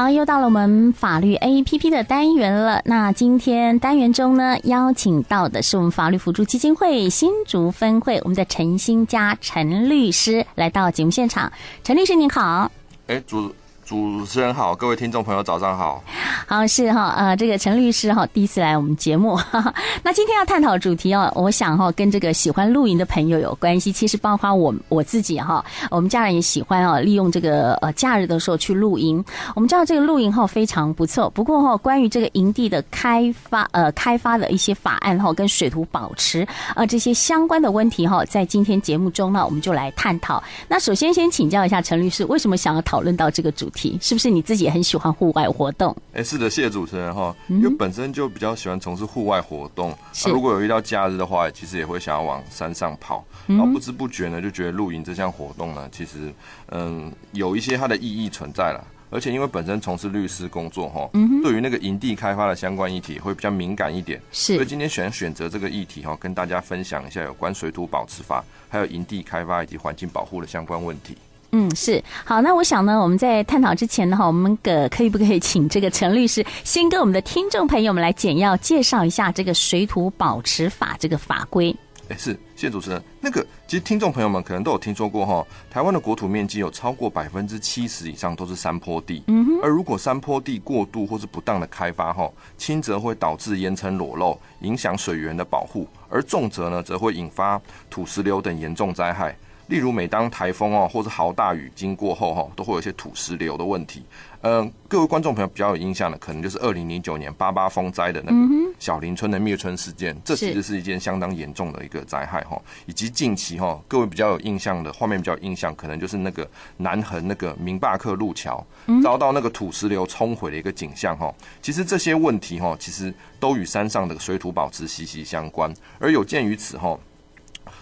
[0.00, 2.80] 好，又到了我们法律 APP 的单元了。
[2.86, 11.52] 那今天单元中呢，邀请到的是我们法律辅助基金会新竹分会我们的陈新家陈律师来到节目现场。
[11.84, 12.72] 陈律师您好，
[13.08, 13.54] 哎，主。
[13.90, 16.00] 主持人好，各位听众朋友早上好。
[16.46, 23.90] 好，是哈，呃，这个陈律师哈第一次来我们节目，哈哈，那今天要探讨的主题哦，我想哈跟这个喜欢露营的朋友有关系。
[23.90, 29.24] 其实包括我我自己哈，我们家人也喜欢啊，利用这个呃假日的时候去露营。
[29.56, 36.46] 我们知道这个露营哈非常不错，不过哈关于这个营地的开发呃开发的一些法案哈跟水土保持
[36.76, 40.40] 呃这些相关的问题哈，在今天节目中呢我们就来探讨。
[40.68, 43.79] 那首先先请教一下陈律师，为什么想要讨论到这个主题？
[44.00, 45.96] 是不是你自己也很喜欢户外活动？
[46.12, 49.96] 哎，是的，谢谢主持人哈，因为本身就比较喜欢从事户外活动。
[50.26, 53.24] 如果有遇到假日的话，其实也会想要往山上跑。
[53.46, 56.32] 然后不知不觉呢，就觉得露营这项活动呢，其实
[56.68, 58.84] 嗯有一些它的意义存在了。
[59.12, 64.20] 而且因为本身从事律师工作哈，嗯，对于那个营地开发的相关议题会比较敏感一点。
[64.30, 71.16] 是，所以今天选选择这个议题哈，跟大家分享一下有关水土保持法，还有营地开发以及环境保护的相关问题。
[71.52, 72.40] 嗯，是好。
[72.40, 81.74] 那我想呢，我们在探讨之前呢，哈，我们可可以不可以请这个陈律师先跟我们的听众朋友们来简要介绍一下这个水土保持法这个法规？
[82.08, 83.00] 哎，是，谢谢主持人。
[83.20, 89.22] 那个，其实听众朋友们可能都有听说过哈，台湾的国土面积有超过百分之七十以上都是山坡地。
[89.28, 89.60] 嗯哼。
[89.62, 92.28] 而如果山坡地过度或是不当的开发哈，
[92.58, 99.36] 轻则会导致岩层裸露，影响水源的保护；而重则呢，则会引发土石流等严重灾害。
[99.70, 104.02] 例如，每当台风哦，或是豪大雨经过后哈，都会有一些土石流的问题。
[104.42, 112.60] 嗯，各位观众朋友比较有印象的，可能就是二零零九年八八风灾的那个小林村的灭村事件，这其实是一件相当严重的一个灾害哈。
[112.86, 118.66] 以及近期哈，各位比较有印象的画面，比较有印象，可能就是那个南横那个明坝克路桥
[119.00, 121.32] 遭到那个土石流冲毁的一个景象哈。
[121.62, 125.72] 其实这些问题哈，其实都与山上的水土保持息息相关。
[126.00, 126.98] 而有鉴于此哈。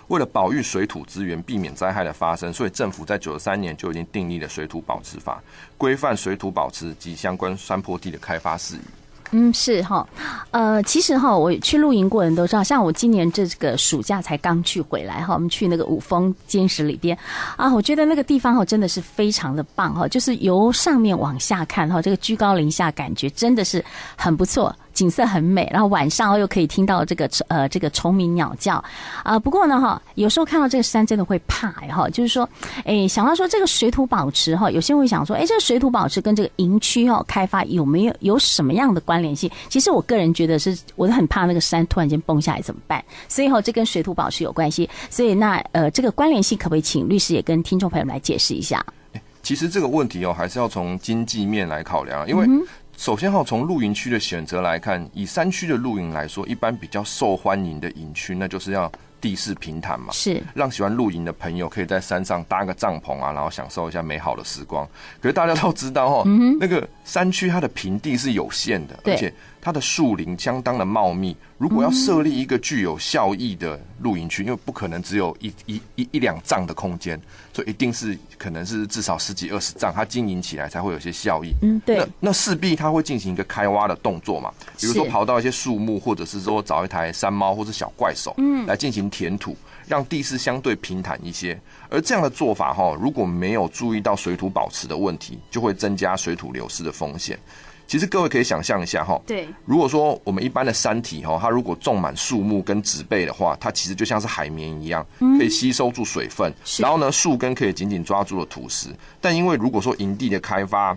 [0.09, 5.43] 为了保育水土资源，避免灾害的发生，所以政府在九十三年就已经订立了水土保持法，
[5.77, 8.81] 规范水土保持及相关山坡地的开发事宜。
[9.31, 10.09] 嗯，是哈，
[10.53, 17.15] 呃，其实哈，我去露营过人都知道，像我今年这个暑假才刚去回来哈，我们去那个五峰尖石里边
[17.55, 23.85] 啊，我觉得那个地方哈真的是非常的棒哈，就是由上面往下看哈，这个居高临下感觉真的是
[24.17, 24.75] 很不错。
[24.99, 28.75] 景色很美，然后晚上又可以听到这个呃这个虫鸣鸟叫
[29.23, 29.39] 啊、呃。
[29.39, 32.11] 不过呢哈，有时候看到这个山真的会怕哈。
[32.11, 32.49] 就是说，
[32.85, 39.49] 哎，想到说这个水土保持哈，有些人会想说，哎，这个水土保持跟这个营区哦开发有没有有什么样的关联性？
[39.69, 43.01] 其实我个人觉得是，我都很怕那个山突然间崩下来怎么办？
[43.29, 44.91] 所以哈，这跟水土保持有关系。
[45.11, 48.85] 所以那呃，这个关联性可不可以请律师也跟听众朋友们来解释一下？
[49.41, 52.47] 其实这个问题哦，还是要从经济面来考量，因为。
[52.99, 64.87] 首先哈，从露营区的选择来看，以山区的露营来说，一般比较受欢迎的营区，那就是要地势平坦嘛，是让喜欢露营的朋友可以在山上搭个帐篷啊，然后享受一下美好的时光。
[65.21, 66.31] 可是大家都知道哈，
[66.61, 69.33] 那个山区它的平地是有限的，而且。
[69.61, 77.21] 它的树林相当的茂密，如果要设立一个具有效益的露营区，因为不可能只有一一一一两丈的空间，
[77.53, 81.53] 所以一定是可能是至少十几二十丈，它经营起来才会有些效益。
[81.61, 81.99] 嗯，对。
[81.99, 91.59] 那那势必它会进行一个开挖的动作嘛，比如说刨到一些树木，或者是说找一台山猫或者小怪手，嗯，来进行填土，让地势相对平坦一些。
[91.91, 97.39] 而这样的做法哈，如果没有注意到水土保持的问题，就会增加水土流失的风险。
[97.87, 108.91] 其实各位可以想象一下哈，对，如果说我们一般的山体哈，它如果种满树木跟植被的话，它其实就像是海绵一样，可以吸收住水分，然后呢，树根可以紧紧抓住了土石。
[109.23, 110.95] 但因为如果说营地的开发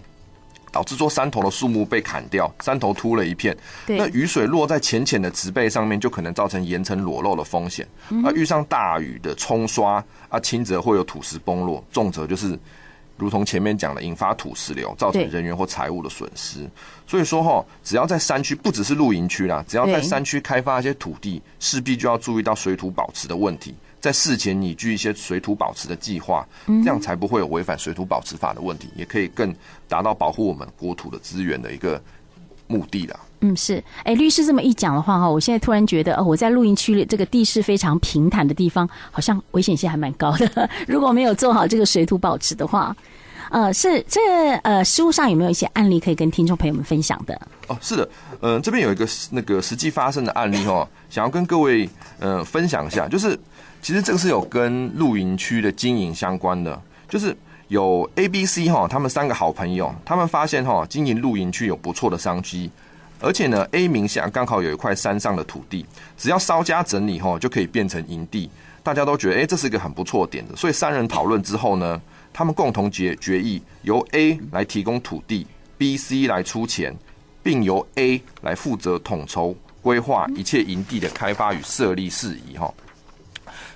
[0.71, 3.55] 导致说山头的树木被砍掉，山头秃了一片，
[3.87, 7.87] 那雨水落在浅浅的植被上面，就可能造成岩层裸露的风险。
[8.23, 12.57] 而遇上大雨的冲刷，啊，轻则会有土石崩落，重则就是。
[13.17, 16.67] 如同前面讲的，引发土石流，造成人员或财物的损失。
[17.05, 29.55] 所以说哈，只要在山区，不只是露营区啦，只要在山区开发一些土地，势必就要注意到水土保持的问题，在事前拟具一些水土保持的计划，这样才不会有违反水土保持法的问题，也可以更
[29.87, 32.01] 达到保护我们国土的资源的一个
[32.65, 33.19] 目的啦。
[33.41, 40.69] 嗯，是，哎、欸，律师这么一讲的话哈，我现在突然觉得，哦，我在露营区里这个地势非常平坦的地方，好像危险性还蛮高的。
[40.87, 42.95] 如果没有做好这个水土保持的话，
[43.49, 44.19] 呃，是这
[44.63, 47.39] 呃，实务上有没有一些案例可以跟听众朋友们分享的？
[47.67, 48.07] 哦，是的，
[48.41, 51.89] 嗯、呃，这边有一个那个实际发生的案例哈，想要跟各位
[52.19, 53.39] 呃分享一下，就是
[53.81, 57.35] 其实这个是有跟露营区的经营相关的，就是。
[57.71, 62.69] 有 A、B、C 哈，他们三个好朋友，他们发现哈，经营露营区有不错的商机，
[63.21, 65.85] 而且呢，A 名下刚好有一块山上的土地，
[66.17, 68.49] 只要稍加整理哈，就可以变成营地。
[68.83, 72.01] 大家都觉得，哎，这是一个很不错点的，所以三人讨论之后呢，
[72.33, 75.45] 他们共同决决议，由 A 来提供土地
[75.77, 76.95] ，B、C 来出钱，
[77.43, 82.73] 并由 A 来负责统筹规划一切营地的开发与设立事宜哈。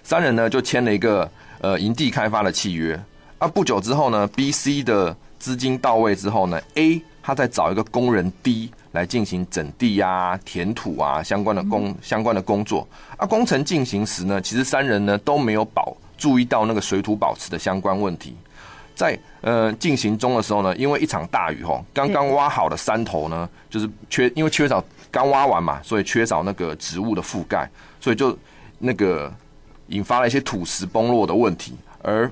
[0.04, 1.30] 三人呢就签了一个
[1.60, 3.00] 呃营地开发的契约。
[3.38, 12.88] 啊，不久之后呢，B、C 的资金到位之后呢，A 他再找一个工人 D 来进行整地啊、填土啊相关的工相关的工作。
[13.16, 18.36] 啊，工程进行时呢，其实三人呢都没有保注意到那个水土保持的相关问题。
[18.96, 27.70] 在呃进行中的时候呢，因为一场大雨吼，刚刚挖好的山头呢，就是缺因为缺少刚挖完嘛，所以缺少那个植物的覆盖，
[28.00, 28.36] 所以就
[28.80, 29.32] 那个
[29.90, 32.32] 引发了一些土石崩落的问题，而。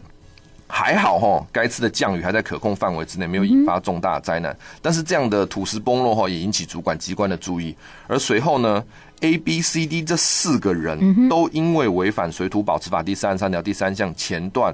[0.67, 4.55] 还好哈，该次的降雨还在可控范围之内，没有引发重大灾难。
[4.81, 7.75] 但是这样的土石崩落哈，也引起主管机关的注意。
[8.07, 8.83] 而随后呢
[9.21, 14.73] ，A、B、C、D 这四个人都因为违反水土保持法第三十三条第三项前段，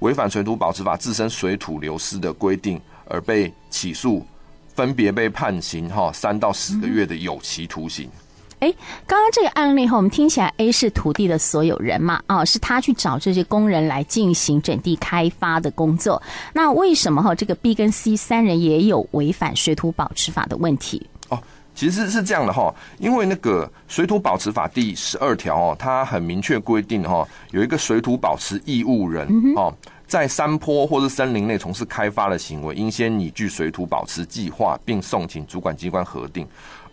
[0.00, 4.26] 违反水土保持法自身水土流失的规定而被起诉，
[4.74, 8.10] 分别被判刑哈三到十个月的有期徒刑。
[8.60, 8.70] 哎，
[9.06, 16.22] 刚刚这个案例哈，我们听起来 A 是土地的所有人嘛，啊，是他去找这些工人来进行整地开发的工作。
[16.52, 21.06] 那为什么哈，这个 B 跟 C 三人也有违反水土保持法的问题？
[21.30, 21.42] 哦，
[21.74, 29.26] 其实是这样的哈，因为那个水土保持法第十二条哦，它很明确规定哈，有一个水土保持义务人
[29.56, 29.74] 哦，
[30.06, 36.46] 在山坡或是森林内从事开发的行为，应先拟具水土保持计划，并送请主管机关核定。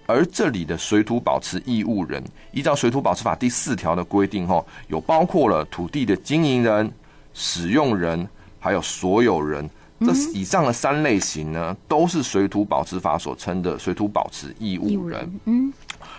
[0.07, 6.91] 而这里的水土保持义务人，依照水土保持法第四条的规定，哈，有包括了土地的经营人、
[7.33, 8.27] 使用人，
[8.59, 9.69] 还有所有人。
[9.99, 15.39] 这以上的三类型呢，都是水土保持法所称的水土保持义务人。
[15.45, 15.73] 嗯。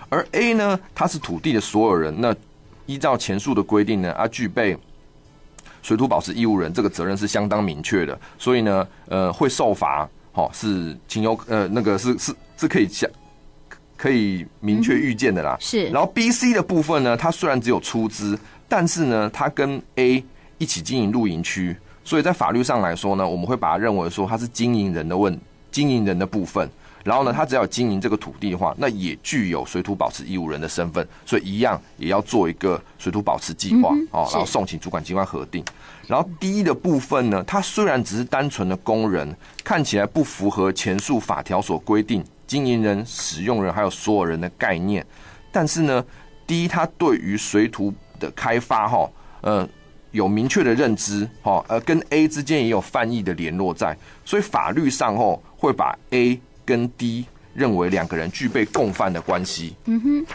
[0.08, 2.34] 而 A 呢，它是土地的所有人，那
[2.86, 4.76] 依照前述的规定呢，啊，具备
[5.80, 13.08] 水土保持义务人这个责任是相当明确的，所以呢，呃，会受罚，哦，是情有呃那个是是是可以想。
[13.98, 15.88] 可以明确预见的啦，是。
[15.88, 20.24] 然后 B、C 的部分呢，它虽然只有出资，但是呢，它跟 A
[20.56, 25.38] 一起经营露营区，所以在法律上来说呢，我们会把它认为说它是经营人的问，
[25.70, 26.70] 经营人的部分。
[27.04, 35.64] 然后呢，他只要经营这个土地的话，那也具有水土保持义务人的身份，所以一样也要做一个水土保持计划哦，然后送请主管机关核定。
[36.06, 39.34] 然后 D 的部分呢，它虽然只是单纯的工人，
[39.64, 42.22] 看起来不符合前述法条所规定。
[42.48, 45.06] 经营人、使用人还有所有人的概念，
[45.52, 46.04] 但是呢，
[46.46, 49.08] 第一，他对于水土的开发哈，
[49.42, 49.68] 呃，
[50.10, 57.26] 有明确的认知哈，呃，跟 A 之间也有翻译的联络在，所以法律上吼会把 A 跟 D
[57.58, 59.74] 认为两个人具备共犯的关系。
[59.86, 60.26] 嗯哼，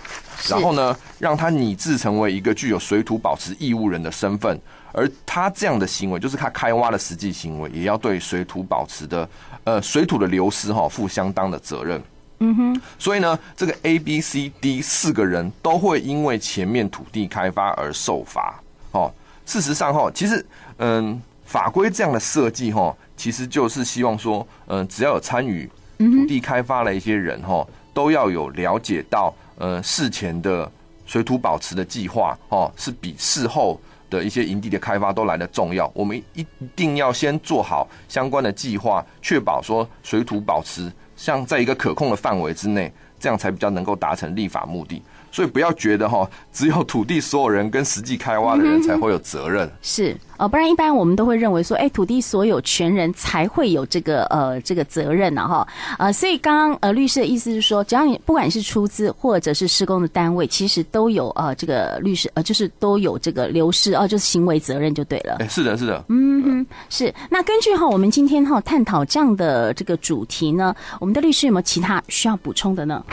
[0.49, 4.59] 然后呢，让他拟制成为一个具有水土保持义务人的身份。
[4.91, 9.27] 而他这样的行为，就是他开挖的实际行为，也要对水土保持的
[9.63, 11.99] 呃水土的流失哈负相当的责任。
[12.39, 18.61] 嗯哼，所以呢，这个 A、B、C、D 四个人都会因为前面土地开发而受罚。
[18.91, 19.11] 哦，
[19.45, 20.45] 事实上哈，其实
[20.77, 25.67] 嗯法规这样的设计哈，其实就是希望说，嗯，只要有参与
[26.11, 30.71] 土地开发的一些人哈，都要有了解到呃事前的
[31.05, 33.79] 水土保持的计划哦，是比事后。
[34.09, 45.01] 的一些营地的开发都来的重要，我们一定要先做好相关的计划，确保说水土保持像在一个可控的范围之内，这样才比较能够达成立法目的。
[45.33, 49.67] 所以不要觉得哈，只有土地所有人跟实际开挖的人才会有责任。
[49.81, 55.67] 是呃，不然一般我们都会认为说，哎，土地所有权人才会有这个呃这个责任呢哈。
[55.97, 65.37] 呃，所以刚刚呃律师的意思是说，只要你不管是出资或者是施工的单位，其实都有呃这个律师呃就是都有这个流失哦，就是行为责任就对了。
[65.39, 67.13] 哎，是的，是的，嗯哼，是。
[67.29, 73.03] 那根据哈我们今天哈探讨这样的这个主题呢，我们的律师有没有其他需要补充的呢？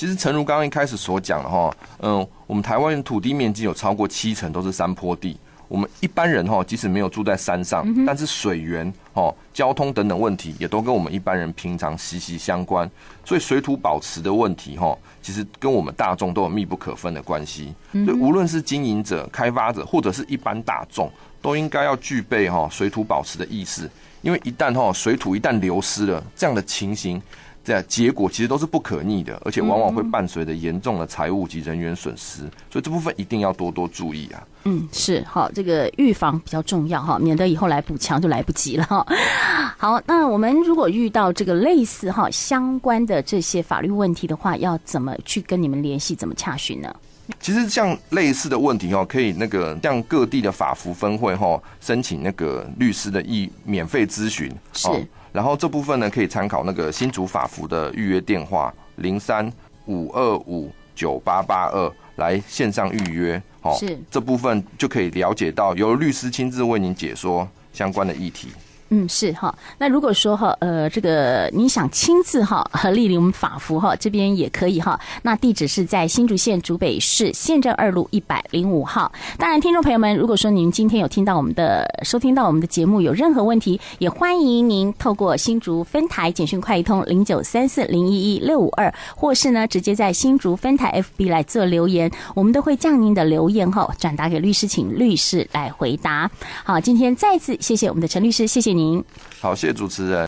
[0.00, 5.36] 其实，诚如刚刚一开始所讲的哈，嗯，我们台湾土地面积有超过七成都是山坡地。
[5.68, 12.90] 我们一般人哈，即使没有住在山上，但是水源、哈交通等等问题，也都跟我们一般人平常息息相关。
[13.26, 17.74] 所以，水土保持的问题哈，其实跟我们大众都有密不可分的关系。
[17.92, 23.86] 所以，无论是经营者、开发者，或者是一般大众，都应该要具备哈水土保持的意识。
[24.22, 27.20] 因为一旦哈水土一旦流失了，这样的情形。
[27.62, 32.38] 这样结果其实都是不可逆的，而且往往会伴随着严重的财务及人员损失，
[32.70, 34.42] 所以这部分一定要多多注意啊。
[34.64, 39.06] 嗯，是好，这个预防比较重要哈，免得以后来补强就来不及了哈。
[39.78, 46.94] 好，那我们如果遇到这个类似哈相关的这些法律问题的话，要怎么去跟你们联系，怎么洽询呢？
[47.38, 54.50] 其实像类似的问题哦，可以那个向各地的法服分会哈申请那个律师的意免费咨询。
[54.72, 54.88] 是。
[55.32, 59.50] 然后这部分呢，可以参考那个新竹法服的预约电话零三
[59.86, 63.40] 五二五九八八二来线上预约。
[63.62, 63.98] 哦，是。
[64.10, 68.48] 这部分就可以了解到由律师亲自为您解说相关的议题。
[68.90, 69.54] 嗯，是哈。
[69.78, 74.98] 那如果说哈，呃，这个你想亲自哈和莅临我们法服哈这边也可以哈。
[75.22, 79.10] 那地址是在新竹县竹北市县政二路一百零五号。
[79.38, 96.28] 当然，听众朋友们，如果说您今天有听到我们的收听到我们的节目，有任何问题，也欢迎您透过新竹分台简讯快易通零九三四零一一六五二，或是呢直接在新竹分台 FB 来做留言，我们都会将您的留言哈转达给律师，请律师来回答。
[96.64, 99.04] 好，今天再次谢谢我们的陈律师，谢谢您您。
[99.40, 100.18] 好，谢谢主持人。